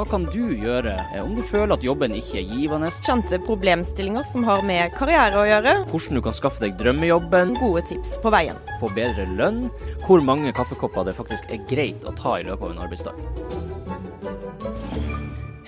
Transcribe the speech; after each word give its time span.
Hva 0.00 0.06
kan 0.08 0.22
du 0.32 0.54
gjøre 0.56 0.94
eh, 0.96 1.20
om 1.20 1.34
du 1.36 1.42
føler 1.44 1.74
at 1.74 1.82
jobben 1.84 2.14
ikke 2.16 2.38
er 2.40 2.46
givende? 2.48 2.88
Kjente 3.04 3.36
problemstillinger 3.44 4.24
som 4.24 4.46
har 4.48 4.62
med 4.64 4.94
karriere 4.96 5.36
å 5.36 5.42
gjøre. 5.44 5.74
Hvordan 5.90 6.16
du 6.16 6.22
kan 6.24 6.36
skaffe 6.38 6.62
deg 6.62 6.78
drømmejobben? 6.80 7.50
Gode 7.58 7.82
tips 7.90 8.14
på 8.22 8.30
veien. 8.32 8.56
Få 8.80 8.88
bedre 8.96 9.26
lønn? 9.28 9.66
Hvor 10.06 10.24
mange 10.24 10.54
kaffekopper 10.56 11.04
det 11.04 11.12
faktisk 11.18 11.52
er 11.52 11.60
greit 11.68 12.00
å 12.08 12.14
ta 12.16 12.38
i 12.40 12.46
løpet 12.48 12.64
av 12.64 12.72
en 12.72 12.80
arbeidsdag? 12.86 13.12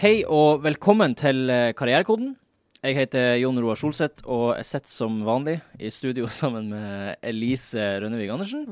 Hei 0.01 0.15
og 0.25 0.65
velkommen 0.65 1.13
til 1.21 1.53
eh, 1.53 1.75
Karrierekoden. 1.77 2.33
Jeg 2.81 2.97
heter 3.03 3.37
Jon 3.43 3.61
Roar 3.61 3.77
Solseth 3.77 4.25
og 4.25 4.55
jeg 4.57 4.65
sitter 4.71 4.95
som 4.95 5.21
vanlig 5.29 5.59
i 5.77 5.93
studio 5.93 6.25
sammen 6.41 6.73
med 6.73 7.21
Elise 7.21 8.01
Rønnevig 8.01 8.33
Andersen. 8.33 8.65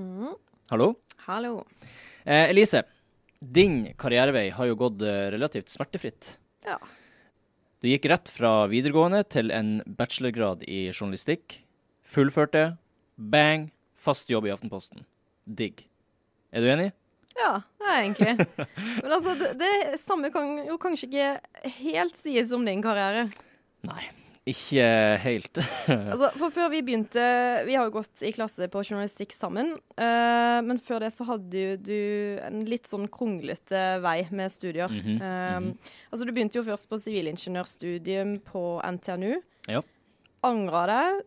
Hallo. 0.73 0.95
Hallo. 1.29 1.59
Eh, 2.25 2.49
Elise, 2.49 2.81
din 3.41 3.95
karrierevei 3.99 4.51
har 4.53 4.69
jo 4.69 4.79
gått 4.79 5.03
eh, 5.03 5.29
relativt 5.33 5.73
smertefritt. 5.73 6.37
Ja. 6.67 6.77
Du 7.81 7.89
gikk 7.89 8.07
rett 8.13 8.29
fra 8.29 8.67
videregående 8.69 9.23
til 9.25 9.51
en 9.57 9.81
bachelorgrad 9.87 10.67
i 10.69 10.91
journalistikk. 10.93 11.63
Fullførte. 12.05 12.77
Bang! 13.17 13.71
Fast 14.01 14.31
jobb 14.33 14.49
i 14.49 14.53
Aftenposten. 14.53 15.05
Digg. 15.45 15.87
Er 16.53 16.65
du 16.65 16.71
enig? 16.73 16.91
Ja, 17.39 17.61
det 17.81 17.89
er 17.89 17.97
jeg 17.97 18.07
egentlig. 18.07 18.47
Men 19.03 19.13
altså, 19.17 19.35
det, 19.41 19.51
det 19.61 20.01
samme 20.03 20.31
kan 20.35 20.57
jo 20.67 20.77
kanskje 20.81 21.09
ikke 21.09 21.75
helt 21.81 22.21
sies 22.21 22.53
om 22.57 22.65
din 22.67 22.83
karriere. 22.85 23.29
Nei, 23.87 24.03
ikke 24.53 24.85
helt. 25.23 25.61
Altså, 26.13 26.29
for 26.39 26.53
før 26.55 26.69
vi 26.73 26.81
begynte 26.87 27.23
Vi 27.67 27.75
har 27.79 27.87
jo 27.89 27.95
gått 27.99 28.23
i 28.27 28.33
klasse 28.35 28.67
på 28.71 28.83
journalistikk 28.85 29.33
sammen. 29.35 29.73
Uh, 29.99 30.61
men 30.67 30.79
før 30.83 31.03
det 31.05 31.11
så 31.15 31.27
hadde 31.29 31.63
jo 31.65 31.77
du 31.81 31.97
en 32.47 32.61
litt 32.69 32.87
sånn 32.91 33.09
kronglete 33.13 33.83
vei 34.05 34.19
med 34.31 34.53
studier. 34.55 34.91
Mhm, 34.93 35.19
Eh, 35.21 35.59
Altså, 36.11 36.27
du 36.27 36.33
begynte 36.35 36.59
jo 36.59 36.65
først 36.67 36.89
på 36.91 36.99
sivilingeniørstudium 36.99 38.39
på 38.45 38.63
NTNU. 38.85 39.37
Ja. 39.71 39.83
Angra 40.47 40.85
deg, 40.91 41.21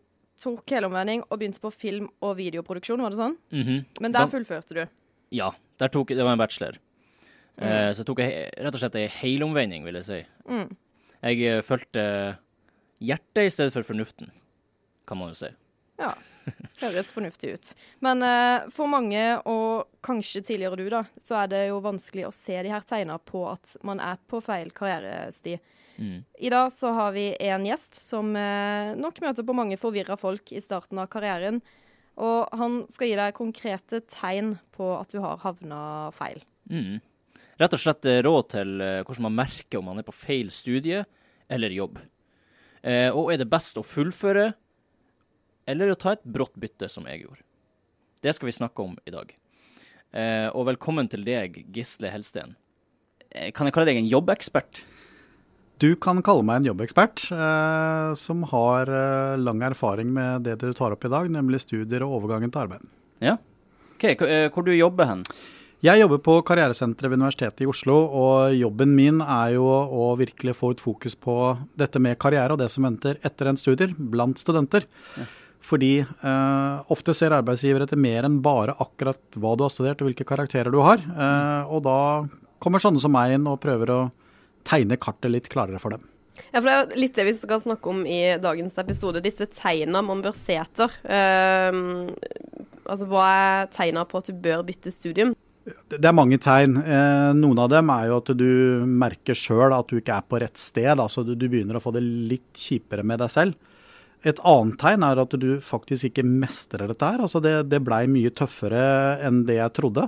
tok 0.44 0.73
helomvending 0.75 1.23
og 1.29 1.40
begynte 1.40 1.61
på 1.63 1.72
film- 1.72 2.09
og 2.22 2.35
videoproduksjon, 2.40 3.01
var 3.01 3.13
det 3.13 3.19
sånn? 3.22 3.38
Mhm. 3.53 3.85
Men 4.01 4.11
der 4.11 4.28
fullførte 4.28 4.73
du. 4.75 4.84
Ja, 5.31 5.51
der 5.79 5.88
tok, 5.94 6.07
det 6.09 6.23
var 6.23 6.34
en 6.34 6.41
bachelor. 6.41 6.78
Uh, 7.61 7.94
så 7.94 8.03
tok 8.03 8.17
jeg 8.23 8.50
rett 8.57 8.73
og 8.73 8.81
slett 8.81 8.95
ei 8.97 9.07
helomvending, 9.07 9.84
vil 9.85 10.00
jeg 10.01 10.05
si. 10.07 10.22
Mm. 10.50 10.72
Jeg 11.23 11.63
fulgte 11.63 12.05
hjertet 13.03 13.47
i 13.47 13.52
stedet 13.53 13.75
for 13.75 13.86
fornuften, 13.88 14.31
kan 15.09 15.19
man 15.19 15.34
jo 15.34 15.41
si. 15.44 15.52
Ja, 16.02 16.14
høres 16.81 17.12
fornuftig 17.14 17.53
ut. 17.53 17.72
Men 18.03 18.24
eh, 18.25 18.66
for 18.74 18.90
mange, 18.91 19.22
og 19.50 19.91
kanskje 20.06 20.44
tidligere 20.44 20.80
du, 20.80 20.88
da, 20.91 21.03
så 21.22 21.44
er 21.44 21.52
det 21.52 21.62
jo 21.69 21.84
vanskelig 21.84 22.28
å 22.28 22.36
se 22.36 22.58
de 22.66 22.74
her 22.74 22.86
tegna 22.88 23.19
på 23.22 23.46
at 23.52 23.75
man 23.86 24.02
er 24.03 24.19
på 24.30 24.41
feil 24.44 24.74
karrieresti. 24.75 25.59
Mm. 26.02 26.24
I 26.41 26.50
dag 26.50 26.72
så 26.74 26.91
har 26.97 27.14
vi 27.16 27.30
en 27.38 27.68
gjest 27.68 28.00
som 28.02 28.34
eh, 28.40 28.94
nok 28.97 29.22
møter 29.24 29.46
på 29.46 29.56
mange 29.58 29.78
forvirra 29.81 30.18
folk 30.20 30.56
i 30.56 30.64
starten 30.64 31.02
av 31.03 31.12
karrieren. 31.14 31.62
Og 32.22 32.50
han 32.53 32.84
skal 32.94 33.09
gi 33.09 33.18
deg 33.18 33.38
konkrete 33.38 34.03
tegn 34.09 34.56
på 34.75 34.91
at 35.00 35.14
du 35.14 35.22
har 35.24 35.41
havna 35.41 36.12
feil. 36.18 36.44
Mm. 36.70 37.02
Rett 37.62 37.75
og 37.75 37.81
slett 37.81 38.06
råd 38.25 38.50
til 38.53 38.81
eh, 38.81 39.02
hvordan 39.06 39.30
man 39.30 39.40
merker 39.44 39.80
om 39.80 39.91
man 39.91 40.02
er 40.02 40.08
på 40.08 40.16
feil 40.16 40.50
studie 40.53 41.03
eller 41.53 41.74
jobb. 41.74 42.00
Eh, 42.84 43.10
og 43.16 43.32
er 43.32 43.40
det 43.40 43.48
best 43.52 43.78
å 43.80 43.86
fullføre 43.86 44.52
eller 45.72 45.94
å 45.94 46.00
ta 46.00 46.18
et 46.18 46.26
brått 46.28 46.56
bytte, 46.60 46.90
som 46.92 47.08
jeg 47.08 47.24
gjorde? 47.24 47.46
Det 48.24 48.34
skal 48.36 48.50
vi 48.50 48.56
snakke 48.58 48.84
om 48.84 48.98
i 49.08 49.14
dag. 49.14 49.32
Eh, 50.12 50.50
og 50.52 50.68
velkommen 50.68 51.08
til 51.12 51.24
deg, 51.24 51.62
Gisle 51.74 52.12
Helsten. 52.12 52.58
Eh, 53.32 53.52
kan 53.56 53.68
jeg 53.68 53.76
kalle 53.76 53.88
deg 53.88 54.02
en 54.02 54.12
jobbekspert? 54.12 54.84
Du 55.82 55.96
kan 56.00 56.20
kalle 56.24 56.44
meg 56.46 56.62
en 56.62 56.70
jobbekspert 56.70 57.26
eh, 57.34 58.12
som 58.20 58.44
har 58.52 58.92
eh, 58.92 59.40
lang 59.40 59.64
erfaring 59.66 60.12
med 60.14 60.46
det 60.46 60.60
du 60.62 60.70
tar 60.76 60.96
opp 60.96 61.08
i 61.08 61.12
dag, 61.12 61.32
nemlig 61.32 61.64
studier 61.64 62.03
og 62.06 62.20
overgangen 62.20 62.52
til 62.52 62.66
arbeid. 62.68 62.86
Ja. 63.24 63.40
OK, 63.96 64.06
hvor 64.52 64.68
du 64.68 64.74
jobber 64.76 65.08
hen? 65.08 65.24
Jeg 65.84 66.00
jobber 66.00 66.22
på 66.24 66.38
Karrieresenteret 66.47 67.12
ved 67.12 67.20
Universitetet 67.20 67.66
i 67.66 67.68
Oslo, 67.68 67.97
og 68.08 68.53
jobben 68.56 68.94
min 68.96 69.18
er 69.20 69.58
jo 69.58 69.66
å 69.68 70.06
virkelig 70.16 70.53
få 70.56 70.70
ut 70.72 70.80
fokus 70.80 71.18
på 71.20 71.35
dette 71.76 72.00
med 72.00 72.16
karriere 72.24 72.56
og 72.56 72.62
det 72.62 72.70
som 72.72 72.88
venter 72.88 73.20
etter 73.20 73.50
en 73.52 73.59
studier 73.59 73.91
blant 73.91 74.40
studenter. 74.40 74.88
Fordi 75.64 75.97
eh, 76.00 76.94
ofte 76.96 77.12
ser 77.16 77.35
arbeidsgiver 77.35 77.84
etter 77.84 78.00
mer 78.00 78.24
enn 78.24 78.40
bare 78.44 78.78
akkurat 78.80 79.35
hva 79.35 79.53
du 79.59 79.66
har 79.66 79.76
studert 79.76 80.00
og 80.00 80.08
hvilke 80.08 80.28
karakterer 80.28 80.72
du 80.72 80.80
har. 80.84 81.03
Eh, 81.03 81.68
og 81.68 81.84
da 81.84 82.00
kommer 82.64 82.79
sånne 82.84 83.03
som 83.03 83.12
meg 83.12 83.36
inn 83.36 83.52
og 83.52 83.59
prøver 83.64 83.91
å 83.91 84.02
tegne 84.64 84.96
kartet 84.96 85.36
litt 85.36 85.52
klarere 85.52 85.84
for 85.84 85.97
dem. 85.97 86.08
Ja, 86.53 86.62
for 86.62 86.72
Det 86.72 86.79
er 86.79 87.00
litt 87.03 87.20
det 87.20 87.28
vi 87.28 87.36
skal 87.36 87.59
snakke 87.59 87.91
om 87.91 88.06
i 88.08 88.38
dagens 88.40 88.79
episode. 88.79 89.20
Disse 89.24 89.52
tegna 89.52 90.00
man 90.00 90.24
bør 90.24 90.36
se 90.38 90.56
etter. 90.64 90.96
Ehm, 91.03 92.14
altså, 92.88 93.08
Hva 93.12 93.28
er 93.36 93.74
tegna 93.76 94.08
på 94.08 94.24
at 94.24 94.32
du 94.32 94.40
bør 94.47 94.64
bytte 94.64 94.96
studium? 94.96 95.36
Det 95.64 96.04
er 96.04 96.16
mange 96.16 96.40
tegn. 96.44 96.76
Eh, 96.82 97.30
noen 97.40 97.62
av 97.64 97.70
dem 97.72 97.92
er 97.94 98.10
jo 98.10 98.18
at 98.20 98.32
du 98.36 98.50
merker 98.84 99.38
sjøl 99.38 99.72
at 99.72 99.88
du 99.88 100.02
ikke 100.02 100.18
er 100.18 100.26
på 100.28 100.42
rett 100.44 100.60
sted. 100.60 100.92
Altså 100.98 101.24
du, 101.24 101.36
begynner 101.40 101.80
å 101.80 101.84
få 101.84 101.94
det 101.96 102.04
litt 102.04 102.52
kjipere 102.60 103.06
med 103.08 103.24
deg 103.24 103.32
selv. 103.32 103.72
Et 104.24 104.40
annet 104.48 104.78
tegn 104.80 105.04
er 105.08 105.20
at 105.24 105.36
du 105.40 105.50
faktisk 105.64 106.10
ikke 106.10 106.28
mestrer 106.28 106.88
dette 106.92 107.08
her. 107.08 107.24
Altså 107.24 107.40
det, 107.44 107.56
det 107.72 107.80
blei 107.84 108.06
mye 108.12 108.32
tøffere 108.36 108.84
enn 109.24 109.44
det 109.48 109.60
jeg 109.62 109.76
trodde. 109.80 110.08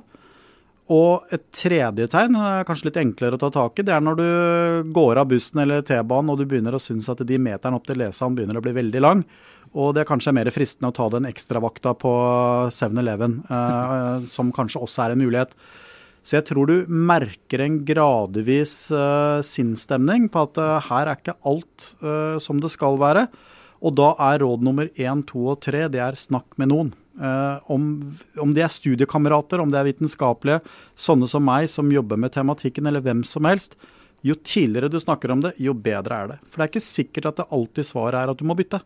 Og 0.94 1.34
et 1.34 1.48
tredje 1.56 2.06
tegn, 2.14 2.36
er 2.38 2.68
kanskje 2.68 2.92
litt 2.92 3.00
enklere 3.02 3.40
å 3.40 3.42
ta 3.42 3.50
tak 3.50 3.80
i, 3.82 3.86
det 3.88 3.96
er 3.96 4.04
når 4.06 4.20
du 4.20 4.92
går 4.94 5.18
av 5.18 5.32
bussen 5.32 5.64
eller 5.64 5.82
T-banen 5.82 6.30
og 6.30 6.38
du 6.38 6.46
begynner 6.46 6.78
å 6.78 6.82
synes 6.84 7.08
at 7.10 7.24
de 7.26 7.40
meterne 7.42 7.80
opp 7.80 7.88
til 7.88 7.98
Lesan 7.98 8.36
begynner 8.38 8.60
å 8.60 8.66
bli 8.66 8.76
veldig 8.76 9.02
lang. 9.02 9.24
Og 9.76 9.92
det 9.96 10.04
er 10.04 10.08
kanskje 10.08 10.34
mer 10.36 10.48
fristende 10.56 10.90
å 10.92 10.96
ta 10.96 11.10
den 11.12 11.28
ekstravakta 11.28 11.96
på 12.00 12.12
7-Eleven, 12.72 13.42
eh, 13.52 14.28
som 14.36 14.54
kanskje 14.56 14.82
også 14.84 15.06
er 15.06 15.16
en 15.16 15.24
mulighet. 15.26 15.56
Så 16.26 16.40
jeg 16.40 16.48
tror 16.48 16.70
du 16.72 16.90
merker 16.90 17.62
en 17.62 17.82
gradvis 17.86 18.88
eh, 18.90 19.42
sinnsstemning 19.46 20.26
på 20.34 20.46
at 20.48 20.58
eh, 20.58 20.88
her 20.88 21.12
er 21.12 21.20
ikke 21.20 21.38
alt 21.46 21.92
eh, 22.02 22.38
som 22.42 22.62
det 22.64 22.72
skal 22.74 22.98
være. 23.02 23.28
Og 23.86 23.94
da 23.94 24.14
er 24.32 24.42
råd 24.42 24.64
nummer 24.66 24.90
én, 24.98 25.22
to 25.28 25.44
og 25.54 25.60
tre 25.62 25.84
det 25.94 26.02
er 26.02 26.18
snakk 26.18 26.56
med 26.58 26.72
noen. 26.72 26.94
Uh, 27.16 27.62
om, 27.72 27.84
om 28.44 28.52
de 28.52 28.60
er 28.60 28.72
studiekamerater, 28.74 29.62
om 29.64 29.70
det 29.72 29.78
er 29.80 29.86
vitenskapelige, 29.88 30.58
sånne 31.00 31.30
som 31.32 31.46
meg 31.48 31.70
som 31.72 31.88
jobber 31.94 32.20
med 32.20 32.34
tematikken, 32.34 32.90
eller 32.90 33.04
hvem 33.06 33.22
som 33.28 33.48
helst. 33.48 33.78
Jo 34.26 34.36
tidligere 34.36 34.90
du 34.92 34.98
snakker 35.00 35.32
om 35.32 35.46
det, 35.46 35.54
jo 35.62 35.72
bedre 35.78 36.18
er 36.18 36.34
det. 36.34 36.38
For 36.50 36.60
det 36.60 36.66
er 36.66 36.74
ikke 36.74 36.84
sikkert 36.84 37.30
at 37.30 37.40
det 37.40 37.48
alltid 37.56 37.88
svaret 37.88 38.20
er 38.20 38.34
at 38.34 38.42
du 38.42 38.44
må 38.50 38.58
bytte. 38.58 38.82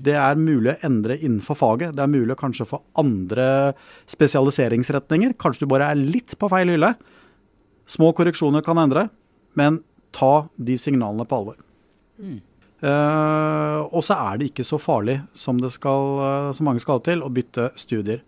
Det 0.00 0.16
er 0.16 0.38
mulig 0.40 0.72
å 0.72 0.80
endre 0.86 1.18
innenfor 1.18 1.58
faget. 1.58 1.94
Det 1.96 2.04
er 2.04 2.12
mulig 2.12 2.36
kanskje 2.40 2.68
få 2.68 2.80
andre 3.00 3.46
spesialiseringsretninger. 4.10 5.34
Kanskje 5.40 5.66
du 5.66 5.72
bare 5.72 5.90
er 5.92 6.00
litt 6.00 6.36
på 6.40 6.48
feil 6.52 6.72
hylle. 6.72 6.94
Små 7.90 8.12
korreksjoner 8.16 8.64
kan 8.64 8.78
endre, 8.80 9.08
men 9.58 9.82
ta 10.16 10.46
de 10.56 10.78
signalene 10.78 11.26
på 11.28 11.40
alvor. 11.40 11.58
Mm. 12.20 12.38
Uh, 12.80 13.84
og 13.92 14.00
så 14.06 14.16
er 14.16 14.40
det 14.40 14.50
ikke 14.50 14.64
så 14.64 14.78
farlig 14.80 15.18
som, 15.36 15.58
skal, 15.68 16.14
uh, 16.16 16.50
som 16.56 16.64
mange 16.70 16.80
skal 16.80 17.02
til, 17.04 17.20
å 17.20 17.32
bytte 17.32 17.68
studier. 17.78 18.22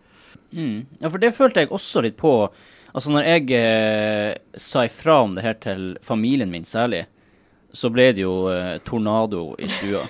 Mm. 0.53 0.85
Ja, 1.01 1.09
for 1.09 1.23
det 1.23 1.33
følte 1.37 1.65
jeg 1.65 1.73
også 1.73 2.03
litt 2.05 2.19
på. 2.21 2.35
Altså 2.93 3.15
når 3.15 3.29
jeg 3.31 3.49
uh, 3.57 4.35
sa 4.61 4.85
ifra 4.85 5.23
om 5.25 5.39
det 5.39 5.47
her 5.47 5.57
til 5.63 5.87
familien 6.05 6.53
min 6.53 6.69
særlig, 6.69 7.07
så 7.73 7.89
ble 7.93 8.11
det 8.17 8.25
jo 8.25 8.35
tornado 8.85 9.55
i 9.57 9.69
stua. 9.71 10.03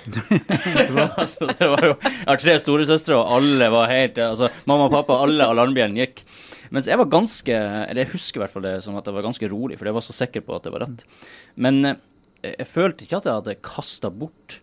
altså, 1.20 1.46
det 1.46 1.68
var 1.70 1.86
jo, 1.86 1.92
jeg 2.02 2.26
har 2.26 2.40
tre 2.42 2.56
storesøstre, 2.62 3.18
og 3.18 3.36
alle 3.38 3.68
var 3.70 3.92
helt 3.92 4.18
altså 4.22 4.50
Mamma 4.66 4.88
og 4.88 4.96
pappa, 4.96 5.20
alle 5.22 5.46
alarmbjellene 5.54 6.02
gikk. 6.02 6.24
Mens 6.72 6.88
jeg 6.88 6.96
var 6.96 7.10
ganske 7.12 7.52
Eller 7.52 8.02
jeg 8.02 8.14
husker 8.14 8.40
i 8.40 8.42
hvert 8.46 8.54
fall 8.54 8.64
det 8.64 8.78
som 8.84 8.96
at 8.98 9.06
jeg 9.06 9.14
var 9.14 9.26
ganske 9.26 9.50
rolig, 9.52 9.78
for 9.78 9.88
jeg 9.88 9.96
var 9.98 10.04
så 10.06 10.16
sikker 10.16 10.44
på 10.46 10.56
at 10.56 10.66
det 10.66 10.74
var 10.74 10.86
rett. 10.86 11.06
Men 11.54 11.94
jeg 12.42 12.68
følte 12.68 13.06
ikke 13.06 13.20
at 13.20 13.28
jeg 13.28 13.38
hadde 13.40 13.58
kasta 13.62 14.10
bort 14.10 14.58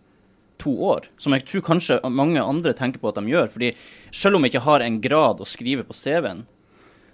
to 0.60 0.74
år, 0.84 1.08
som 1.22 1.32
jeg 1.36 1.46
tror 1.48 1.64
kanskje 1.70 2.00
mange 2.12 2.42
andre 2.44 2.74
tenker 2.76 3.00
på 3.00 3.12
at 3.12 3.20
de 3.20 3.32
gjør. 3.32 3.48
fordi 3.48 3.74
selv 4.12 4.36
om 4.36 4.44
jeg 4.44 4.52
ikke 4.52 4.68
har 4.68 4.84
en 4.84 5.00
grad 5.02 5.40
å 5.40 5.48
skrive 5.48 5.86
på 5.88 5.96
CV-en, 5.96 6.44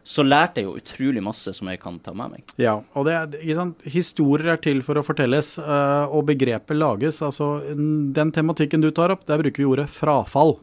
så 0.06 0.22
lærte 0.22 0.62
jeg 0.62 0.68
jo 0.68 0.76
utrolig 0.78 1.22
masse 1.26 1.50
som 1.58 1.70
jeg 1.72 1.80
kan 1.82 1.98
ta 2.06 2.14
med 2.14 2.36
meg. 2.36 2.54
Ja, 2.62 2.78
og 2.94 3.08
det, 3.08 3.16
Historier 3.90 4.54
er 4.54 4.62
til 4.62 4.84
for 4.86 5.02
å 5.02 5.04
fortelles, 5.06 5.56
eh, 5.58 6.06
og 6.06 6.28
begrepet 6.30 6.78
lages. 6.78 7.24
altså 7.26 7.58
Den 7.74 8.32
tematikken 8.36 8.86
du 8.86 8.92
tar 8.94 9.16
opp, 9.16 9.26
der 9.26 9.42
bruker 9.42 9.64
vi 9.64 9.70
ordet 9.72 9.90
frafall. 9.90 10.60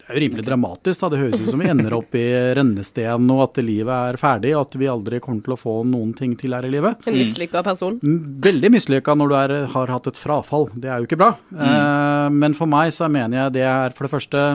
Det 0.00 0.08
er 0.08 0.16
jo 0.16 0.22
rimelig 0.22 0.40
okay. 0.40 0.48
dramatisk. 0.48 1.00
da, 1.02 1.10
Det 1.12 1.20
høres 1.20 1.42
ut 1.42 1.50
som 1.50 1.60
vi 1.60 1.68
ender 1.68 1.96
opp 1.98 2.16
i 2.16 2.24
rennesten 2.56 3.28
og 3.34 3.42
at 3.44 3.60
livet 3.60 3.92
er 3.92 4.18
ferdig, 4.22 4.54
og 4.56 4.62
at 4.62 4.78
vi 4.80 4.88
aldri 4.88 5.20
kommer 5.20 5.44
til 5.44 5.56
å 5.56 5.60
få 5.60 5.76
noen 5.84 6.14
ting 6.16 6.32
til 6.40 6.56
her 6.56 6.64
i 6.64 6.72
livet. 6.72 7.04
En 7.10 7.18
mislykka 7.18 7.60
person? 7.66 8.00
Mm, 8.00 8.40
veldig 8.40 8.72
mislykka 8.72 9.18
når 9.18 9.28
du 9.28 9.36
er, 9.42 9.56
har 9.74 9.92
hatt 9.92 10.08
et 10.08 10.16
frafall. 10.16 10.70
Det 10.72 10.88
er 10.88 11.02
jo 11.02 11.10
ikke 11.10 11.20
bra. 11.20 11.34
Mm. 11.52 11.60
Eh, 11.68 12.30
men 12.40 12.56
for 12.56 12.72
meg 12.72 12.94
så 12.96 13.10
mener 13.12 13.42
jeg 13.42 13.58
det 13.58 13.68
er 13.68 13.98
for 13.98 14.08
det 14.08 14.14
første 14.16 14.48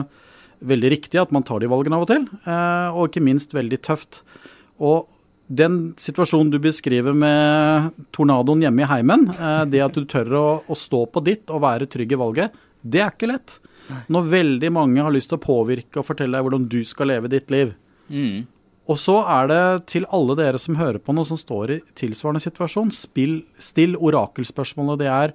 veldig 0.66 0.92
riktig 0.94 1.20
at 1.20 1.32
man 1.34 1.44
tar 1.46 1.62
de 1.62 1.70
valgene 1.70 1.98
av 1.98 2.06
og 2.06 2.10
til, 2.10 2.28
eh, 2.46 2.94
og 2.94 3.08
ikke 3.08 3.24
minst 3.24 3.54
veldig 3.56 3.80
tøft. 3.84 4.22
Og 4.82 5.08
den 5.52 5.92
situasjonen 6.00 6.52
du 6.52 6.58
beskriver 6.62 7.16
med 7.16 7.92
tornadoen 8.14 8.62
hjemme 8.64 8.84
i 8.84 8.88
heimen, 8.90 9.28
eh, 9.34 9.64
det 9.68 9.82
at 9.84 9.98
du 9.98 10.06
tør 10.08 10.32
å, 10.38 10.46
å 10.68 10.78
stå 10.78 11.04
på 11.12 11.24
ditt 11.26 11.52
og 11.52 11.64
være 11.66 11.90
trygg 11.90 12.14
i 12.14 12.20
valget, 12.20 12.56
det 12.82 13.02
er 13.02 13.12
ikke 13.12 13.30
lett. 13.30 13.58
Når 14.08 14.30
veldig 14.30 14.70
mange 14.72 15.02
har 15.04 15.12
lyst 15.12 15.28
til 15.32 15.40
å 15.40 15.42
påvirke 15.42 16.00
og 16.00 16.06
fortelle 16.06 16.38
deg 16.38 16.46
hvordan 16.46 16.68
du 16.70 16.80
skal 16.88 17.10
leve 17.10 17.30
ditt 17.30 17.50
liv. 17.52 17.74
Mm. 18.08 18.46
Og 18.90 18.98
så 18.98 19.18
er 19.30 19.50
det 19.50 19.62
til 19.92 20.06
alle 20.14 20.36
dere 20.38 20.58
som 20.58 20.78
hører 20.78 21.02
på 21.02 21.14
noe 21.14 21.26
som 21.28 21.38
står 21.38 21.74
i 21.74 21.78
tilsvarende 21.98 22.42
situasjon, 22.42 22.90
spill, 22.94 23.40
still 23.58 23.94
orakelspørsmål. 23.98 24.94
Og 24.94 25.02
det 25.02 25.10
er 25.10 25.34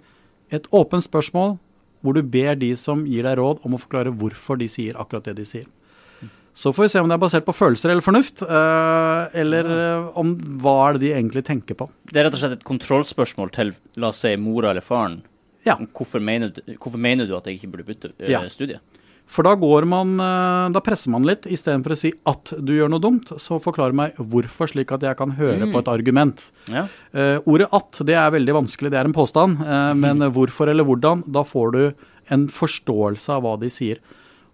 et 0.55 0.67
åpent 0.75 1.05
spørsmål 1.05 1.57
hvor 2.01 2.17
du 2.17 2.21
ber 2.21 2.57
de 2.59 2.71
som 2.79 3.05
gir 3.09 3.25
deg 3.27 3.37
råd, 3.39 3.63
om 3.65 3.75
å 3.75 3.81
forklare 3.81 4.13
hvorfor 4.13 4.59
de 4.61 4.69
sier 4.71 4.97
akkurat 4.99 5.29
det 5.29 5.37
de 5.39 5.47
sier. 5.47 5.67
Så 6.57 6.71
får 6.73 6.87
vi 6.87 6.89
se 6.89 7.01
om 7.03 7.09
det 7.09 7.13
er 7.13 7.21
basert 7.21 7.45
på 7.45 7.53
følelser 7.53 7.91
eller 7.93 8.01
fornuft, 8.01 8.41
uh, 8.41 9.29
eller 9.37 9.67
uh, 9.69 10.07
om 10.17 10.31
hva 10.63 10.73
er 10.87 10.97
det 10.97 11.03
de 11.03 11.11
egentlig 11.13 11.43
tenker 11.45 11.77
på. 11.77 11.85
Det 12.09 12.17
er 12.17 12.25
rett 12.25 12.37
og 12.37 12.41
slett 12.41 12.55
et 12.55 12.65
kontrollspørsmål 12.65 13.51
til 13.53 13.75
la 14.01 14.09
oss 14.09 14.23
si 14.25 14.33
mora 14.41 14.71
eller 14.73 14.85
faren 14.85 15.19
ja. 15.67 15.75
Hvorfor, 15.75 16.23
mener 16.23 16.49
du, 16.55 16.61
hvorfor, 16.79 16.97
mener 17.01 17.27
du, 17.27 17.35
at 17.37 17.45
jeg 17.45 17.59
ikke 17.59 17.69
burde 17.75 17.85
bytte 17.91 18.09
uh, 18.15 18.25
ja. 18.31 18.41
studie? 18.49 18.79
For 19.27 19.43
da 19.43 19.53
går 19.59 19.85
man, 19.89 20.15
eh, 20.23 20.69
da 20.71 20.81
presser 20.83 21.11
man 21.11 21.25
litt. 21.27 21.45
Istedenfor 21.51 21.93
å 21.93 21.99
si 21.99 22.13
at 22.31 22.53
du 22.63 22.71
gjør 22.73 22.91
noe 22.93 23.03
dumt, 23.03 23.33
så 23.43 23.59
forklar 23.63 23.95
meg 23.95 24.15
hvorfor, 24.17 24.71
slik 24.71 24.93
at 24.95 25.03
jeg 25.03 25.19
kan 25.19 25.35
høre 25.35 25.67
mm. 25.67 25.73
på 25.73 25.81
et 25.83 25.91
argument. 25.91 26.45
Ja. 26.71 26.87
Uh, 27.11 27.37
ordet 27.45 27.67
'at' 27.71 28.05
det 28.07 28.15
er 28.15 28.31
veldig 28.31 28.55
vanskelig, 28.61 28.91
det 28.93 28.99
er 29.01 29.09
en 29.09 29.15
påstand. 29.15 29.59
Uh, 29.59 29.93
men 29.93 30.23
mm. 30.23 30.31
hvorfor 30.31 30.71
eller 30.71 30.87
hvordan, 30.87 31.25
da 31.27 31.43
får 31.43 31.71
du 31.75 31.81
en 32.31 32.47
forståelse 32.47 33.35
av 33.35 33.43
hva 33.43 33.57
de 33.59 33.69
sier. 33.71 33.99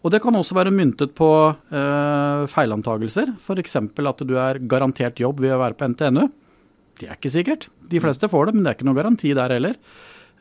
Og 0.04 0.12
det 0.12 0.20
kan 0.24 0.36
også 0.36 0.58
være 0.58 0.74
myntet 0.74 1.14
på 1.16 1.30
uh, 1.54 2.44
feilantagelser. 2.52 3.30
F.eks. 3.40 3.78
at 3.78 4.26
du 4.28 4.36
er 4.42 4.60
garantert 4.60 5.22
jobb 5.22 5.40
ved 5.40 5.54
å 5.56 5.62
være 5.62 5.78
på 5.80 5.88
NTNU. 5.94 6.28
Det 7.00 7.08
er 7.08 7.16
ikke 7.16 7.32
sikkert. 7.32 7.70
De 7.90 8.02
fleste 8.04 8.28
får 8.30 8.50
det, 8.50 8.56
men 8.58 8.66
det 8.66 8.74
er 8.74 8.78
ikke 8.78 8.90
noe 8.90 9.00
garanti 9.00 9.32
der 9.38 9.54
heller. 9.54 9.78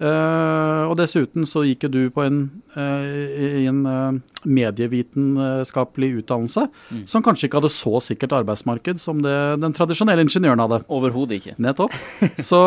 Uh, 0.02 0.88
og 0.90 0.96
dessuten 0.98 1.44
så 1.46 1.60
gikk 1.62 1.84
jo 1.86 1.90
du 1.92 2.00
på 2.10 2.24
en, 2.24 2.38
uh, 2.74 3.04
i 3.38 3.68
en 3.70 3.84
uh, 3.86 4.16
medievitenskapelig 4.42 6.08
utdannelse 6.24 6.64
mm. 6.66 7.04
som 7.06 7.22
kanskje 7.22 7.46
ikke 7.46 7.60
hadde 7.60 7.70
så 7.70 8.00
sikkert 8.02 8.34
arbeidsmarked 8.40 8.98
som 8.98 9.20
det 9.22 9.36
den 9.62 9.76
tradisjonelle 9.76 10.24
ingeniøren 10.26 10.64
hadde. 10.64 10.80
Overhodet 10.90 11.38
ikke. 11.38 11.54
Nettopp. 11.62 11.94
Så 12.50 12.58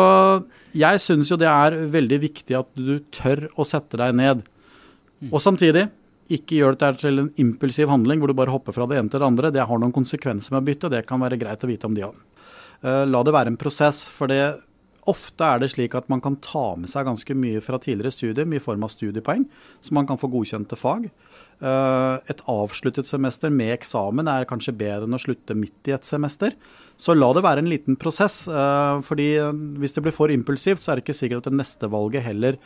jeg 0.76 1.02
syns 1.04 1.28
jo 1.28 1.36
det 1.40 1.50
er 1.50 1.76
veldig 1.92 2.18
viktig 2.22 2.56
at 2.56 2.70
du 2.72 2.96
tør 3.12 3.50
å 3.52 3.66
sette 3.68 4.00
deg 4.00 4.16
ned. 4.16 4.40
Mm. 5.20 5.28
Og 5.28 5.42
samtidig, 5.44 5.90
ikke 6.32 6.56
gjør 6.56 6.78
det 6.80 6.94
til 7.02 7.20
en 7.20 7.28
impulsiv 7.42 7.92
handling 7.92 8.22
hvor 8.22 8.32
du 8.32 8.38
bare 8.38 8.54
hopper 8.54 8.74
fra 8.74 8.88
det 8.88 8.96
ene 9.02 9.12
til 9.12 9.20
det 9.20 9.28
andre. 9.28 9.52
Det 9.52 9.66
har 9.68 9.82
noen 9.82 9.92
konsekvenser 9.94 10.56
med 10.56 10.64
å 10.64 10.68
bytte, 10.70 10.88
og 10.88 10.96
det 10.96 11.04
kan 11.08 11.20
være 11.20 11.38
greit 11.42 11.62
å 11.62 11.68
vite 11.68 11.90
om 11.90 11.96
de 11.96 12.06
òg. 12.08 12.16
La 13.08 13.22
det 13.24 13.32
være 13.32 13.52
en 13.52 13.60
prosess. 13.60 14.04
for 14.12 14.28
det 14.30 14.40
Ofte 15.06 15.46
er 15.46 15.62
det 15.62 15.70
slik 15.72 15.94
at 15.98 16.08
man 16.10 16.22
kan 16.24 16.38
ta 16.42 16.74
med 16.78 16.90
seg 16.90 17.06
ganske 17.06 17.36
mye 17.38 17.62
fra 17.62 17.78
tidligere 17.82 18.14
studium 18.14 18.54
i 18.56 18.62
form 18.62 18.82
av 18.86 18.90
studiepoeng, 18.90 19.44
så 19.80 19.94
man 19.94 20.08
kan 20.08 20.18
få 20.18 20.30
godkjente 20.32 20.78
fag. 20.78 21.06
Eh, 21.56 22.16
et 22.28 22.42
avsluttet 22.50 23.08
semester 23.08 23.52
med 23.54 23.72
eksamen 23.78 24.28
er 24.28 24.48
kanskje 24.50 24.74
bedre 24.76 25.06
enn 25.06 25.16
å 25.16 25.20
slutte 25.22 25.56
midt 25.56 25.88
i 25.88 25.94
et 25.96 26.08
semester. 26.08 26.56
Så 27.00 27.14
la 27.16 27.30
det 27.36 27.44
være 27.46 27.62
en 27.62 27.70
liten 27.70 27.96
prosess. 28.00 28.42
Eh, 28.48 28.98
fordi 29.06 29.30
hvis 29.80 29.96
det 29.96 30.04
blir 30.04 30.16
for 30.16 30.32
impulsivt, 30.32 30.82
så 30.82 30.92
er 30.92 30.98
det 30.98 31.06
ikke 31.06 31.20
sikkert 31.20 31.46
at 31.46 31.52
det 31.52 31.60
neste 31.62 31.90
valget 31.92 32.26
heller 32.26 32.60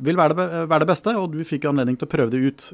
vil 0.00 0.16
være 0.16 0.38
det, 0.70 0.88
beste. 0.88 1.16
Og 1.18 1.34
du 1.34 1.42
fikk 1.44 1.66
jo 1.66 1.74
anledning 1.74 1.98
til 1.98 2.08
å 2.08 2.14
prøve 2.14 2.32
det 2.32 2.40
ut. 2.46 2.70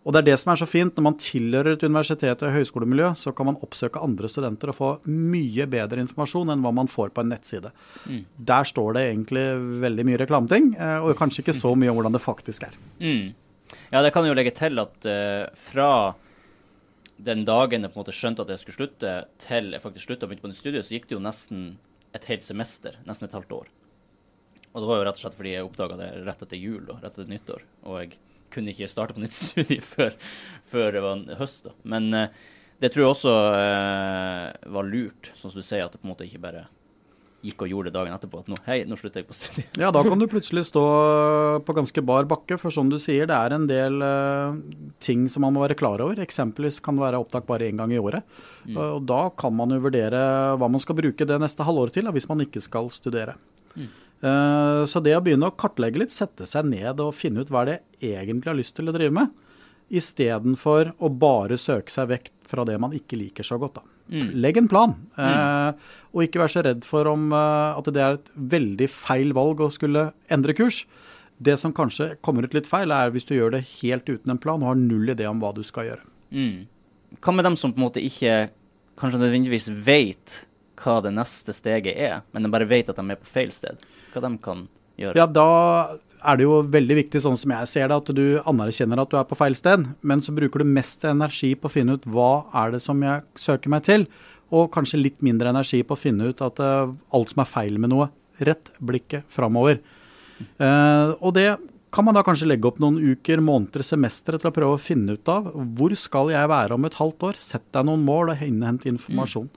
Og 0.00 0.14
det 0.14 0.22
er 0.22 0.28
det 0.30 0.36
som 0.40 0.52
er 0.52 0.60
så 0.62 0.68
fint. 0.68 0.94
Når 0.96 1.04
man 1.04 1.18
tilhører 1.20 1.74
et 1.74 1.82
universitet 1.84 2.42
og 2.46 2.54
høyskolemiljø, 2.54 3.10
så 3.20 3.34
kan 3.36 3.50
man 3.50 3.58
oppsøke 3.60 4.00
andre 4.00 4.30
studenter 4.32 4.72
og 4.72 4.78
få 4.78 4.92
mye 5.10 5.66
bedre 5.70 6.00
informasjon 6.00 6.54
enn 6.54 6.64
hva 6.64 6.72
man 6.72 6.88
får 6.88 7.12
på 7.12 7.24
en 7.24 7.28
nettside. 7.34 7.72
Mm. 8.08 8.22
Der 8.48 8.70
står 8.70 8.96
det 8.96 9.04
egentlig 9.10 9.44
veldig 9.84 10.06
mye 10.08 10.22
reklameting, 10.22 10.72
eh, 10.78 11.04
og 11.04 11.12
kanskje 11.20 11.44
ikke 11.44 11.56
så 11.58 11.74
mye 11.80 11.92
om 11.92 12.00
hvordan 12.00 12.16
det 12.16 12.24
faktisk 12.24 12.64
er. 12.70 12.78
Mm. 13.02 13.36
Ja, 13.92 14.00
det 14.00 14.14
kan 14.14 14.26
jo 14.26 14.34
legge 14.34 14.54
til 14.56 14.80
at 14.82 15.06
uh, 15.06 15.52
fra 15.68 15.90
den 17.20 17.44
dagen 17.46 17.84
jeg 17.84 17.92
på 17.92 18.00
en 18.00 18.02
måte 18.02 18.16
skjønte 18.16 18.46
at 18.46 18.50
jeg 18.54 18.62
skulle 18.62 18.78
slutte, 18.80 19.12
til 19.44 19.74
jeg 19.74 19.84
faktisk 19.84 20.08
slutta 20.08 20.26
og 20.26 20.32
begynte 20.32 20.46
på 20.46 20.50
nytt 20.54 20.62
studie, 20.62 20.82
så 20.86 20.96
gikk 20.96 21.10
det 21.10 21.18
jo 21.18 21.22
nesten 21.22 21.68
et 22.16 22.24
helt 22.30 22.42
semester, 22.42 22.96
nesten 23.06 23.28
et 23.28 23.36
halvt 23.36 23.52
år. 23.58 23.68
Og 24.70 24.80
det 24.80 24.88
var 24.88 24.98
jo 24.98 25.04
rett 25.06 25.18
og 25.18 25.22
slett 25.26 25.36
fordi 25.36 25.52
jeg 25.52 25.66
oppdaga 25.66 25.98
det 26.00 26.10
rett 26.24 26.42
etter 26.46 26.58
jul 26.58 26.88
og 26.88 27.04
rett 27.04 27.12
etter 27.12 27.30
nyttår. 27.30 27.62
og 27.84 28.00
jeg 28.00 28.16
kunne 28.52 28.74
ikke 28.74 28.90
starte 28.90 29.16
på 29.16 29.22
nytt 29.24 29.36
studie 29.40 29.80
før, 29.84 30.16
før 30.70 30.96
det 30.96 31.04
var 31.04 31.22
høst. 31.40 31.64
da. 31.68 31.76
Men 31.94 32.10
uh, 32.16 32.26
det 32.80 32.92
tror 32.92 33.04
jeg 33.04 33.14
også 33.14 33.38
uh, 33.54 34.74
var 34.76 34.88
lurt, 34.88 35.32
sånn 35.36 35.52
som 35.52 35.60
du 35.60 35.66
sier, 35.66 35.84
at 35.84 35.94
det 35.94 36.00
på 36.00 36.08
en 36.08 36.14
måte 36.14 36.28
ikke 36.28 36.42
bare 36.42 36.68
gikk 37.44 37.64
og 37.64 37.70
gjorde 37.72 37.88
det 37.88 37.96
dagen 37.96 38.14
etterpå. 38.14 38.42
At 38.42 38.50
nå, 38.52 38.58
hei, 38.66 38.78
nå 38.88 38.96
slutter 39.00 39.22
jeg 39.22 39.28
på 39.28 39.36
studiet. 39.36 39.78
Ja, 39.80 39.90
da 39.94 40.02
kan 40.04 40.20
du 40.20 40.26
plutselig 40.30 40.66
stå 40.68 40.82
på 41.64 41.76
ganske 41.76 42.04
bar 42.04 42.28
bakke. 42.28 42.58
For 42.60 42.74
som 42.74 42.90
du 42.92 42.98
sier, 43.00 43.28
det 43.30 43.36
er 43.36 43.56
en 43.56 43.66
del 43.70 43.96
uh, 44.04 44.58
ting 45.02 45.26
som 45.32 45.46
man 45.46 45.56
må 45.56 45.64
være 45.64 45.78
klar 45.80 46.02
over. 46.04 46.20
Eksempelvis 46.20 46.82
kan 46.84 46.98
det 46.98 47.06
være 47.06 47.22
opptak 47.22 47.48
bare 47.48 47.70
én 47.70 47.80
gang 47.80 47.94
i 47.96 48.00
året. 48.00 48.26
Mm. 48.66 48.76
Uh, 48.76 48.86
og 48.98 49.08
da 49.08 49.22
kan 49.40 49.56
man 49.56 49.72
jo 49.72 49.80
vurdere 49.86 50.20
hva 50.60 50.68
man 50.68 50.82
skal 50.82 50.98
bruke 51.00 51.28
det 51.28 51.40
neste 51.40 51.64
halvåret 51.66 51.96
til, 51.96 52.08
da, 52.08 52.14
hvis 52.16 52.28
man 52.30 52.44
ikke 52.44 52.62
skal 52.64 52.92
studere. 52.92 53.38
Mm. 53.72 53.88
Eh, 54.20 54.82
Så 54.84 55.00
det 55.04 55.14
å 55.16 55.22
begynne 55.24 55.48
å 55.48 55.56
kartlegge 55.56 56.02
litt, 56.02 56.12
sette 56.14 56.46
seg 56.48 56.68
ned 56.68 57.00
og 57.00 57.14
finne 57.16 57.44
ut 57.44 57.52
hva 57.52 57.64
det 57.68 57.80
egentlig 58.00 58.50
har 58.52 58.58
lyst 58.58 58.76
til 58.76 58.90
å 58.90 58.96
drive 58.96 59.14
med, 59.16 59.30
istedenfor 59.90 60.92
å 61.02 61.10
bare 61.10 61.58
søke 61.58 61.90
seg 61.90 62.10
vekk 62.12 62.30
fra 62.50 62.64
det 62.66 62.76
man 62.82 62.94
ikke 62.94 63.18
liker 63.18 63.46
så 63.46 63.58
godt. 63.58 63.80
da. 63.80 63.82
Legg 64.10 64.58
en 64.58 64.68
plan, 64.70 64.92
mm. 65.14 65.80
og 66.14 66.24
ikke 66.24 66.40
vær 66.42 66.50
så 66.50 66.64
redd 66.66 66.82
for 66.86 67.06
om 67.06 67.30
eh, 67.30 67.78
at 67.78 67.90
det 67.94 68.02
er 68.02 68.18
et 68.18 68.30
veldig 68.34 68.88
feil 68.90 69.32
valg 69.36 69.62
å 69.62 69.70
skulle 69.70 70.10
endre 70.30 70.54
kurs. 70.58 70.84
Det 71.40 71.56
som 71.56 71.72
kanskje 71.72 72.16
kommer 72.20 72.44
ut 72.44 72.54
litt 72.54 72.68
feil, 72.68 72.90
er 72.92 73.14
hvis 73.14 73.24
du 73.28 73.36
gjør 73.36 73.54
det 73.54 73.62
helt 73.80 74.08
uten 74.10 74.34
en 74.34 74.40
plan 74.42 74.60
og 74.60 74.72
har 74.72 74.80
null 74.80 75.14
idé 75.14 75.28
om 75.30 75.40
hva 75.40 75.54
du 75.56 75.62
skal 75.64 75.88
gjøre. 75.88 76.04
Mm. 76.34 76.66
Hva 77.22 77.34
med 77.34 77.46
dem 77.48 77.56
som 77.58 77.72
på 77.72 77.80
en 77.80 77.86
måte 77.86 78.02
ikke 78.04 78.50
kanskje 79.00 79.22
nødvendigvis 79.22 79.70
vet 79.86 80.42
hva 80.80 81.00
det 81.04 81.12
neste 81.14 81.54
steget 81.56 81.96
er, 81.96 82.20
men 82.32 82.44
de 82.44 82.52
bare 82.52 82.68
vet 82.68 82.88
at 82.90 82.98
de 82.98 83.04
er 83.12 83.20
på 83.20 83.28
feil 83.28 83.52
sted? 83.54 83.80
Hva 84.14 84.22
de 84.24 84.30
kan 84.42 84.64
gjøre? 85.00 85.16
Ja, 85.18 85.26
da 85.28 85.48
er 86.20 86.36
det 86.36 86.46
jo 86.46 86.60
veldig 86.68 86.96
viktig, 86.98 87.22
sånn 87.24 87.38
som 87.40 87.54
jeg 87.54 87.70
ser 87.70 87.88
det, 87.88 87.96
at 88.02 88.10
du 88.16 88.24
anerkjenner 88.48 89.00
at 89.00 89.12
du 89.12 89.16
er 89.20 89.28
på 89.28 89.38
feil 89.38 89.56
sted, 89.56 89.86
men 90.00 90.24
så 90.24 90.34
bruker 90.36 90.62
du 90.62 90.68
mest 90.68 91.04
energi 91.08 91.54
på 91.56 91.70
å 91.70 91.72
finne 91.72 91.96
ut 91.96 92.08
hva 92.10 92.44
er 92.64 92.74
det 92.76 92.82
som 92.84 93.00
jeg 93.04 93.24
søker 93.40 93.72
meg 93.72 93.86
til, 93.88 94.06
og 94.50 94.70
kanskje 94.74 95.00
litt 95.00 95.20
mindre 95.24 95.52
energi 95.52 95.82
på 95.86 95.94
å 95.96 96.00
finne 96.00 96.32
ut 96.32 96.40
at 96.44 96.60
uh, 96.60 96.92
alt 97.14 97.32
som 97.32 97.44
er 97.44 97.50
feil 97.50 97.78
med 97.80 97.92
noe, 97.92 98.10
rett 98.42 98.72
blikket 98.82 99.28
framover. 99.30 99.78
Uh, 100.58 101.16
og 101.20 101.34
det 101.36 101.50
kan 101.94 102.06
man 102.06 102.14
da 102.14 102.22
kanskje 102.26 102.48
legge 102.48 102.68
opp 102.68 102.78
noen 102.82 102.98
uker, 103.02 103.42
måneder, 103.42 103.82
semestre 103.86 104.38
til 104.38 104.50
å 104.50 104.54
prøve 104.54 104.76
å 104.76 104.82
finne 104.82 105.16
ut 105.18 105.30
av. 105.30 105.50
Hvor 105.78 105.94
skal 105.98 106.30
jeg 106.32 106.50
være 106.50 106.76
om 106.76 106.86
et 106.86 106.98
halvt 106.98 107.26
år? 107.30 107.40
Sett 107.40 107.66
deg 107.74 107.86
noen 107.88 108.04
mål 108.06 108.34
og 108.34 108.44
innhent 108.46 108.86
informasjon. 108.86 109.48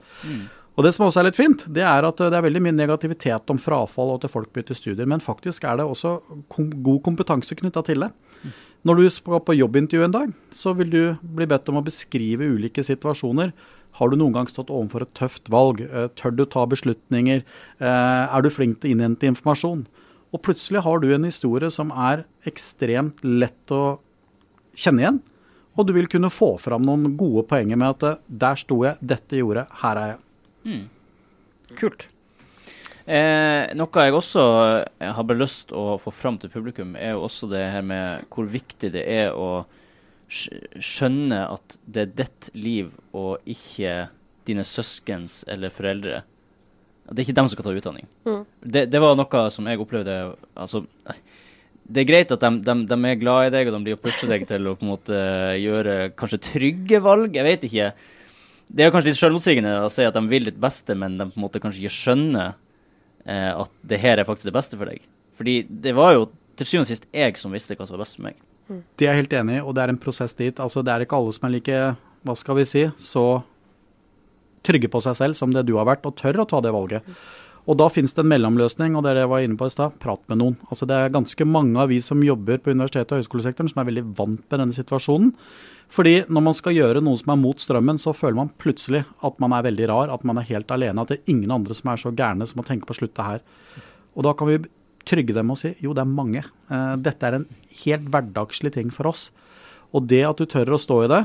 Og 0.73 0.83
Det 0.83 0.93
som 0.95 1.05
også 1.05 1.21
er 1.21 1.27
litt 1.27 1.37
fint, 1.37 1.63
det 1.69 1.83
er 1.85 2.05
at 2.07 2.17
det 2.17 2.33
er 2.33 2.45
veldig 2.47 2.61
mye 2.65 2.73
negativitet 2.73 3.51
om 3.53 3.59
frafall 3.61 4.15
og 4.15 4.23
at 4.23 4.33
folk 4.33 4.49
bytter 4.55 4.73
studier, 4.77 5.05
men 5.05 5.21
faktisk 5.21 5.67
er 5.69 5.77
det 5.77 5.85
også 5.85 6.15
kom 6.49 6.71
god 6.85 7.03
kompetanse 7.05 7.53
knytta 7.59 7.83
til 7.85 8.01
det. 8.07 8.09
Når 8.83 8.99
du 8.99 9.03
skal 9.13 9.39
på 9.45 9.53
jobbintervju 9.55 10.03
en 10.07 10.15
dag, 10.15 10.31
så 10.51 10.73
vil 10.75 10.89
du 10.91 11.01
bli 11.21 11.45
bedt 11.47 11.69
om 11.71 11.77
å 11.79 11.85
beskrive 11.85 12.49
ulike 12.55 12.83
situasjoner. 12.83 13.53
Har 13.99 14.09
du 14.09 14.17
noen 14.17 14.33
gang 14.33 14.49
stått 14.49 14.73
overfor 14.73 15.05
et 15.05 15.13
tøft 15.15 15.51
valg? 15.53 15.83
Eh, 15.85 16.09
Tør 16.17 16.33
du 16.35 16.43
ta 16.49 16.65
beslutninger? 16.67 17.43
Eh, 17.79 18.23
Er 18.33 18.41
du 18.41 18.49
flink 18.49 18.81
til 18.81 18.89
å 18.89 18.95
innhente 18.97 19.29
informasjon? 19.29 19.85
Og 20.33 20.41
plutselig 20.41 20.81
har 20.81 20.99
du 20.99 21.13
en 21.13 21.29
historie 21.29 21.69
som 21.71 21.91
er 21.93 22.25
ekstremt 22.49 23.21
lett 23.23 23.71
å 23.71 23.99
kjenne 24.75 25.05
igjen. 25.05 25.21
Og 25.77 25.87
du 25.87 25.93
vil 25.93 26.09
kunne 26.09 26.33
få 26.33 26.57
fram 26.59 26.83
noen 26.83 27.15
gode 27.15 27.45
poenger 27.47 27.77
med 27.77 27.93
at 27.95 28.03
eh, 28.09 28.19
der 28.27 28.55
sto 28.59 28.81
jeg, 28.83 28.97
dette 28.99 29.37
gjorde 29.39 29.67
her 29.85 30.01
er 30.01 30.07
jeg. 30.15 30.19
Kult. 31.79 32.08
Eh, 33.03 33.74
noe 33.75 34.03
jeg 34.05 34.15
også 34.15 34.43
eh, 35.03 35.10
har 35.12 35.25
bare 35.27 35.41
lyst 35.41 35.74
å 35.75 35.98
få 36.00 36.13
fram 36.15 36.38
til 36.39 36.51
publikum, 36.53 36.93
er 36.96 37.17
jo 37.17 37.25
også 37.25 37.50
det 37.51 37.63
her 37.67 37.84
med 37.84 38.29
hvor 38.32 38.48
viktig 38.48 38.93
det 38.96 39.03
er 39.12 39.36
å 39.36 39.65
skjønne 40.34 41.41
at 41.51 41.75
det 41.84 42.05
er 42.05 42.13
ditt 42.24 42.48
liv 42.55 42.93
og 43.12 43.43
ikke 43.50 44.08
dine 44.48 44.63
søskens 44.67 45.41
eller 45.51 45.74
foreldre. 45.74 46.24
Det 47.03 47.20
er 47.20 47.25
ikke 47.27 47.36
dem 47.36 47.50
som 47.50 47.58
skal 47.58 47.67
ta 47.67 47.75
utdanning. 47.75 48.08
Det, 48.63 48.86
det 48.91 49.03
var 49.03 49.17
noe 49.20 49.43
som 49.51 49.67
jeg 49.67 49.82
opplevde 49.84 50.15
altså, 50.55 50.86
Det 51.84 52.01
er 52.01 52.08
greit 52.08 52.32
at 52.32 52.39
de, 52.39 52.51
de, 52.63 52.75
de 52.88 52.98
er 53.10 53.20
glad 53.20 53.50
i 53.50 53.53
deg, 53.53 53.67
og 53.67 53.75
de 53.75 53.84
blir 53.84 53.98
å 53.98 54.01
pushe 54.01 54.29
deg 54.32 54.48
til 54.48 54.72
å 54.72 54.77
på 54.79 54.88
en 54.88 54.93
måte 54.93 55.20
gjøre 55.60 55.98
kanskje 56.15 56.39
trygge 56.48 57.03
valg. 57.03 57.36
Jeg 57.36 57.48
vet 57.50 57.67
ikke. 57.67 57.91
Det 58.73 58.85
er 58.85 58.93
kanskje 58.93 59.11
litt 59.11 59.19
selvmotsigende 59.19 59.73
å 59.85 59.89
si 59.93 60.05
at 60.05 60.15
de 60.17 60.23
vil 60.31 60.47
ditt 60.49 60.57
beste, 60.61 60.95
men 60.97 61.19
de 61.19 61.27
på 61.29 61.37
en 61.37 61.45
måte 61.45 61.61
kanskje 61.61 61.83
ikke 61.83 61.97
skjønner 61.97 62.55
eh, 63.25 63.51
at 63.51 63.73
det 63.85 63.99
her 64.01 64.17
er 64.17 64.27
faktisk 64.27 64.49
det 64.49 64.55
beste 64.55 64.79
for 64.79 64.89
deg. 64.89 65.03
Fordi 65.37 65.59
det 65.69 65.93
var 65.97 66.15
jo 66.15 66.25
til 66.57 66.69
syvende 66.69 66.87
og 66.87 66.91
sist 66.93 67.05
jeg 67.13 67.37
som 67.41 67.53
visste 67.53 67.77
hva 67.77 67.85
som 67.85 67.97
var 67.97 68.05
best 68.05 68.17
for 68.17 68.27
meg. 68.27 68.41
De 68.97 69.07
er 69.09 69.17
helt 69.19 69.33
enig 69.35 69.59
og 69.61 69.75
det 69.75 69.83
er 69.83 69.93
en 69.93 70.01
prosess 70.01 70.33
dit. 70.37 70.59
Altså, 70.61 70.81
det 70.85 70.93
er 70.93 71.05
ikke 71.05 71.19
alle 71.19 71.33
som 71.35 71.47
er 71.47 71.53
like, 71.57 71.79
hva 72.25 72.35
skal 72.39 72.57
vi 72.57 72.65
si, 72.67 72.83
så 72.97 73.25
trygge 74.63 74.89
på 74.89 75.01
seg 75.03 75.17
selv 75.19 75.37
som 75.37 75.53
det 75.53 75.65
du 75.67 75.75
har 75.77 75.87
vært, 75.89 76.05
og 76.07 76.15
tør 76.19 76.43
å 76.43 76.49
ta 76.49 76.61
det 76.63 76.71
valget. 76.73 77.05
Og 77.63 77.77
da 77.79 77.86
finnes 77.88 78.12
det 78.12 78.20
en 78.25 78.27
mellomløsning, 78.27 78.96
og 78.98 79.05
det 79.05 79.13
er 79.13 79.17
det 79.17 79.24
jeg 79.24 79.32
var 79.32 79.43
inne 79.46 79.55
på 79.60 79.67
i 79.70 79.72
stad. 79.72 79.93
Prat 80.03 80.20
med 80.27 80.41
noen. 80.41 80.58
Altså 80.67 80.88
Det 80.89 80.98
er 80.98 81.13
ganske 81.13 81.46
mange 81.48 81.79
av 81.79 81.93
vi 81.93 82.01
som 82.03 82.24
jobber 82.25 82.60
på 82.60 82.74
universitetet 82.75 83.13
og 83.15 83.22
høyskolesektoren 83.22 83.72
som 83.72 83.79
er 83.79 83.88
veldig 83.88 84.03
vant 84.17 84.43
med 84.43 84.60
denne 84.60 84.75
situasjonen. 84.75 85.32
Fordi 85.93 86.13
når 86.27 86.43
man 86.43 86.58
skal 86.58 86.75
gjøre 86.75 87.03
noe 87.05 87.20
som 87.22 87.32
er 87.32 87.39
mot 87.39 87.60
strømmen, 87.60 88.00
så 88.01 88.15
føler 88.17 88.41
man 88.41 88.51
plutselig 88.60 89.03
at 89.24 89.39
man 89.39 89.55
er 89.55 89.63
veldig 89.70 89.88
rar, 89.91 90.12
at 90.12 90.25
man 90.27 90.41
er 90.41 90.50
helt 90.50 90.72
alene, 90.75 91.03
at 91.03 91.12
det 91.12 91.22
er 91.22 91.36
ingen 91.36 91.53
andre 91.55 91.77
som 91.77 91.91
er 91.93 92.01
så 92.01 92.12
gærne 92.12 92.48
som 92.50 92.60
å 92.60 92.67
tenke 92.67 92.89
på 92.89 92.96
å 92.96 93.00
slutte 93.00 93.27
her. 93.27 93.43
Og 94.17 94.27
da 94.27 94.34
kan 94.36 94.50
vi 94.50 94.60
trygge 95.08 95.36
dem 95.36 95.51
og 95.53 95.60
si 95.60 95.74
jo, 95.84 95.96
det 95.96 96.03
er 96.03 96.12
mange. 96.20 96.43
Eh, 96.67 96.96
dette 97.03 97.27
er 97.27 97.39
en 97.39 97.48
helt 97.84 98.10
hverdagslig 98.12 98.74
ting 98.75 98.91
for 98.96 99.12
oss. 99.12 99.29
Og 99.93 100.08
det 100.10 100.24
at 100.27 100.39
du 100.39 100.50
tør 100.50 100.75
å 100.75 100.82
stå 100.82 101.03
i 101.05 101.12
det, 101.12 101.22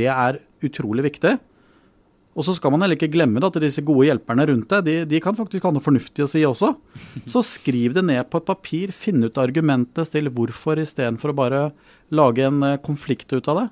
det 0.00 0.10
er 0.10 0.40
utrolig 0.66 1.06
viktig. 1.12 1.36
Og 2.36 2.44
så 2.44 2.52
skal 2.56 2.72
man 2.72 2.84
heller 2.84 2.98
ikke 2.98 3.14
glemme 3.14 3.40
at 3.40 3.56
disse 3.62 3.84
gode 3.84 4.10
hjelperne 4.10 4.44
rundt 4.50 4.68
deg, 4.68 4.84
de, 4.84 4.96
de 5.08 5.20
kan 5.24 5.36
faktisk 5.38 5.64
ha 5.64 5.72
noe 5.72 5.84
fornuftig 5.84 6.26
å 6.26 6.28
si 6.28 6.42
også. 6.44 6.74
Så 7.24 7.42
skriv 7.48 7.96
det 7.96 8.04
ned 8.04 8.28
på 8.28 8.42
et 8.42 8.48
papir, 8.48 8.92
finn 8.92 9.24
ut 9.24 9.40
argumentene, 9.40 10.04
til 10.12 10.28
hvorfor 10.28 10.82
istedenfor 10.82 11.32
å 11.32 11.38
bare 11.38 11.62
lage 12.12 12.44
en 12.44 12.60
eh, 12.66 12.80
konflikt 12.84 13.32
ut 13.32 13.48
av 13.48 13.62
det. 13.62 13.66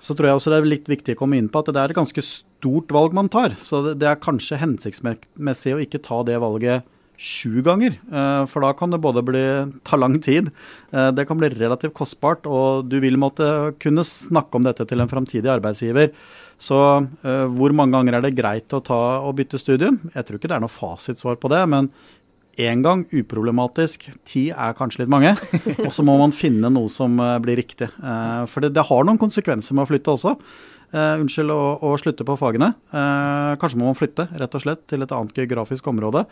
Så 0.00 0.14
tror 0.16 0.30
jeg 0.30 0.38
også 0.38 0.52
det 0.54 0.60
er 0.60 0.70
litt 0.72 0.88
viktig 0.88 1.16
å 1.16 1.20
komme 1.20 1.36
inn 1.36 1.50
på 1.52 1.60
at 1.60 1.68
det 1.74 1.82
er 1.82 1.92
et 1.92 1.98
ganske 1.98 2.24
stort 2.24 2.94
valg 2.94 3.16
man 3.18 3.28
tar. 3.32 3.58
Så 3.60 3.82
det, 3.84 3.98
det 4.00 4.08
er 4.08 4.22
kanskje 4.22 4.60
hensiktsmessig 4.62 5.76
å 5.76 5.82
ikke 5.84 6.00
ta 6.04 6.22
det 6.24 6.38
valget 6.40 6.88
sju 7.18 7.62
ganger. 7.66 7.98
eh, 8.12 8.46
For 8.46 8.62
da 8.62 8.72
kan 8.72 8.90
det 8.90 9.00
både 9.02 9.24
bli, 9.26 9.44
ta 9.84 9.96
lang 9.96 10.20
tid, 10.22 10.50
eh, 10.92 11.10
det 11.10 11.26
kan 11.26 11.38
bli 11.38 11.50
relativt 11.50 11.94
kostbart, 11.94 12.46
og 12.46 12.88
du 12.88 13.00
vil 13.00 13.18
måtte 13.18 13.74
kunne 13.80 14.06
snakke 14.06 14.54
om 14.54 14.62
dette 14.62 14.86
til 14.86 15.00
en 15.00 15.10
framtidig 15.10 15.50
arbeidsgiver. 15.50 16.12
Så 16.58 16.78
eh, 17.24 17.46
hvor 17.46 17.74
mange 17.74 17.98
ganger 17.98 18.14
er 18.14 18.22
det 18.22 18.36
greit 18.38 18.70
å 18.72 18.82
ta 18.82 19.20
og 19.26 19.36
bytte 19.36 19.58
studium? 19.58 19.98
Jeg 20.14 20.24
tror 20.24 20.38
ikke 20.38 20.48
det 20.48 20.56
er 20.56 20.62
noe 20.62 20.72
fasitsvar 20.72 21.36
på 21.42 21.50
det, 21.50 21.66
men 21.68 21.90
én 22.58 22.82
gang 22.82 23.04
uproblematisk. 23.10 24.08
Ti 24.24 24.50
er 24.50 24.74
kanskje 24.74 25.04
litt 25.04 25.12
mange. 25.12 25.36
Og 25.86 25.92
så 25.94 26.02
må 26.02 26.16
man 26.18 26.34
finne 26.34 26.70
noe 26.74 26.90
som 26.90 27.14
blir 27.38 27.54
riktig. 27.54 27.86
For 28.50 28.58
det, 28.58 28.72
det 28.74 28.82
har 28.88 29.06
noen 29.06 29.20
konsekvenser 29.22 29.78
med 29.78 29.86
å 29.86 29.90
flytte 29.92 30.10
også. 30.10 30.34
Eh, 30.88 31.20
unnskyld 31.20 31.52
å, 31.52 31.62
å 31.84 31.90
slutte 32.00 32.24
på 32.24 32.34
fagene. 32.40 32.70
Uh, 32.88 33.52
kanskje 33.60 33.76
må 33.76 33.90
man 33.90 33.96
flytte 33.96 34.24
rett 34.40 34.54
og 34.56 34.62
slett 34.62 34.86
til 34.88 35.04
et 35.04 35.10
annet 35.12 35.36
geografisk 35.36 35.90
område. 35.90 36.22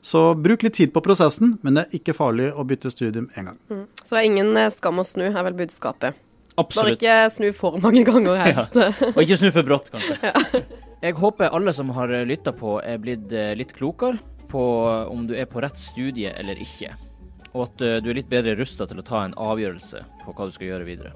Så 0.00 0.30
bruk 0.40 0.64
litt 0.64 0.78
tid 0.78 0.94
på 0.94 1.02
prosessen, 1.04 1.58
men 1.60 1.76
det 1.76 1.84
er 1.84 1.98
ikke 1.98 2.14
farlig 2.16 2.48
å 2.48 2.64
bytte 2.64 2.92
studium 2.92 3.28
én 3.36 3.50
gang. 3.50 3.58
Så 4.00 4.16
det 4.16 4.22
er 4.22 4.28
ingen 4.30 4.56
eh, 4.56 4.70
skam 4.72 5.02
å 5.02 5.04
snu, 5.04 5.26
er 5.28 5.44
vel 5.44 5.58
budskapet. 5.58 6.16
Bare 6.56 6.94
ikke 6.94 7.18
snu 7.34 7.50
for 7.52 7.76
mange 7.82 8.06
ganger, 8.08 8.38
helst. 8.40 8.78
Og 9.16 9.20
ikke 9.20 9.36
snu 9.42 9.50
for 9.52 9.68
brått, 9.68 9.92
kanskje. 9.92 10.64
Jeg 11.04 11.18
håper 11.18 11.52
alle 11.52 11.76
som 11.76 11.92
har 11.92 12.14
lytta 12.24 12.56
på, 12.56 12.78
er 12.80 12.96
blitt 13.02 13.28
litt 13.60 13.76
klokere 13.76 14.16
på 14.48 14.62
om 15.12 15.26
du 15.28 15.34
er 15.36 15.44
på 15.50 15.60
rett 15.60 15.76
studie 15.76 16.32
eller 16.32 16.56
ikke. 16.64 16.94
Og 17.52 17.66
at 17.66 17.84
du 18.00 18.08
er 18.08 18.16
litt 18.16 18.32
bedre 18.32 18.56
rusta 18.56 18.88
til 18.88 19.04
å 19.04 19.04
ta 19.04 19.26
en 19.26 19.36
avgjørelse 19.36 20.00
på 20.24 20.32
hva 20.32 20.48
du 20.48 20.56
skal 20.56 20.70
gjøre 20.72 20.88
videre. 20.88 21.12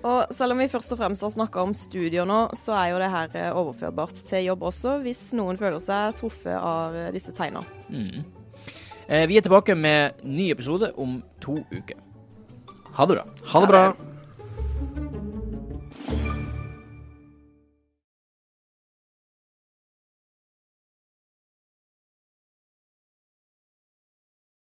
Og 0.00 0.32
selv 0.32 0.54
om 0.54 0.60
vi 0.62 0.68
først 0.72 0.94
og 0.94 1.00
fremst 1.00 1.24
har 1.26 1.32
snakka 1.34 1.62
om 1.62 1.74
studier 1.76 2.28
nå, 2.28 2.42
så 2.56 2.72
er 2.78 2.92
jo 2.92 3.00
det 3.02 3.10
her 3.12 3.34
eh, 3.36 3.56
overførbart 3.56 4.22
til 4.30 4.46
jobb 4.48 4.64
også, 4.70 4.96
hvis 5.04 5.22
noen 5.36 5.60
føler 5.60 5.80
seg 5.84 6.16
truffet 6.20 6.56
av 6.56 6.96
eh, 6.96 7.10
disse 7.12 7.34
tegna. 7.36 7.62
Mm. 7.92 8.22
Eh, 9.10 9.26
vi 9.28 9.36
er 9.36 9.44
tilbake 9.44 9.76
med 9.76 10.22
ny 10.24 10.50
episode 10.54 10.92
om 10.96 11.18
to 11.44 11.58
uker. 11.74 12.00
Ha 12.96 13.06
det 13.06 13.18
bra. 13.18 13.26
Ha 13.52 13.64
det 13.64 13.74
bra. 13.74 13.84